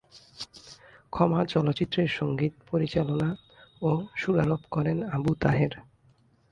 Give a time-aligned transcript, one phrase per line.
[1.13, 3.29] ক্ষমা চলচ্চিত্রের সঙ্গীত পরিচালনা
[3.81, 5.73] ও সুরারোপ করেন আবু তাহের।